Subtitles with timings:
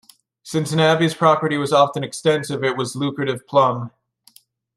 [0.41, 3.91] Since an abbey's property was often extensive, it was lucrative plum.